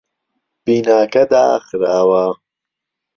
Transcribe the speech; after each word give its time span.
بیناکە 0.65 1.23
داخراوە. 1.31 2.25